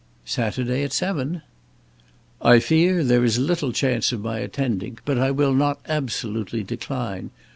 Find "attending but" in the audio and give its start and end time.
4.39-5.19